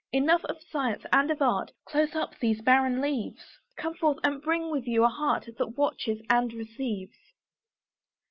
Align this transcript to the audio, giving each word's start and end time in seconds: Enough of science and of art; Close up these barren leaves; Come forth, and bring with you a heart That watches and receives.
Enough 0.11 0.43
of 0.45 0.59
science 0.63 1.03
and 1.13 1.29
of 1.29 1.43
art; 1.43 1.69
Close 1.85 2.15
up 2.15 2.33
these 2.39 2.59
barren 2.63 3.01
leaves; 3.01 3.59
Come 3.77 3.93
forth, 3.93 4.17
and 4.23 4.41
bring 4.41 4.71
with 4.71 4.87
you 4.87 5.03
a 5.03 5.07
heart 5.09 5.47
That 5.59 5.77
watches 5.77 6.19
and 6.27 6.51
receives. 6.53 7.19